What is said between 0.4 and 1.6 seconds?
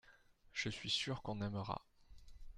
je suis sûr qu'on